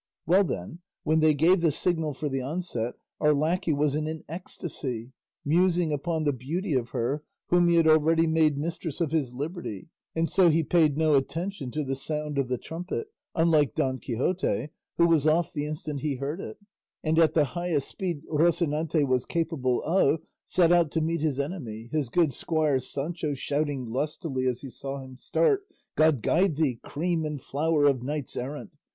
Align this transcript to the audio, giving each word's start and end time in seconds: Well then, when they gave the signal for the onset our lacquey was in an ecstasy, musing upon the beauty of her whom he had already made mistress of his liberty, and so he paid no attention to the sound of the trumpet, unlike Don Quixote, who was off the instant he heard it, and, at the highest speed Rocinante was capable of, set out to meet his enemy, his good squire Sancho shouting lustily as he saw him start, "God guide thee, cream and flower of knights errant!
Well 0.25 0.43
then, 0.43 0.79
when 1.03 1.19
they 1.19 1.35
gave 1.35 1.61
the 1.61 1.71
signal 1.71 2.15
for 2.15 2.27
the 2.27 2.41
onset 2.41 2.95
our 3.19 3.35
lacquey 3.35 3.71
was 3.71 3.95
in 3.95 4.07
an 4.07 4.23
ecstasy, 4.27 5.11
musing 5.45 5.93
upon 5.93 6.23
the 6.23 6.33
beauty 6.33 6.73
of 6.73 6.89
her 6.89 7.23
whom 7.49 7.67
he 7.67 7.75
had 7.75 7.87
already 7.87 8.25
made 8.25 8.57
mistress 8.57 8.99
of 8.99 9.11
his 9.11 9.35
liberty, 9.35 9.89
and 10.15 10.27
so 10.27 10.49
he 10.49 10.63
paid 10.63 10.97
no 10.97 11.13
attention 11.13 11.69
to 11.73 11.83
the 11.83 11.95
sound 11.95 12.39
of 12.39 12.47
the 12.47 12.57
trumpet, 12.57 13.11
unlike 13.35 13.75
Don 13.75 13.99
Quixote, 13.99 14.69
who 14.97 15.05
was 15.05 15.27
off 15.27 15.53
the 15.53 15.67
instant 15.67 15.99
he 15.99 16.15
heard 16.15 16.39
it, 16.41 16.57
and, 17.03 17.19
at 17.19 17.35
the 17.35 17.45
highest 17.53 17.87
speed 17.89 18.23
Rocinante 18.27 19.07
was 19.07 19.27
capable 19.27 19.83
of, 19.83 20.23
set 20.47 20.71
out 20.71 20.89
to 20.93 21.01
meet 21.01 21.21
his 21.21 21.39
enemy, 21.39 21.89
his 21.91 22.09
good 22.09 22.33
squire 22.33 22.79
Sancho 22.79 23.35
shouting 23.35 23.85
lustily 23.85 24.47
as 24.47 24.61
he 24.61 24.69
saw 24.71 24.99
him 25.03 25.19
start, 25.19 25.63
"God 25.95 26.23
guide 26.23 26.55
thee, 26.55 26.79
cream 26.81 27.23
and 27.23 27.39
flower 27.39 27.85
of 27.85 28.01
knights 28.01 28.35
errant! 28.35 28.71